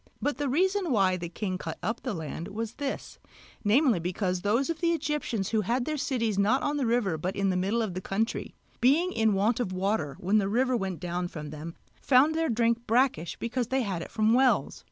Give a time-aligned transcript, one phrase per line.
[0.19, 3.19] But the reason why the king cut up the land was this,
[3.63, 7.35] namely because those of the Egyptians who had their cities not on the river but
[7.35, 10.99] in the middle of the country, being in want of water when the river went
[10.99, 14.79] down from them, found their drink brackish because they had it from wells.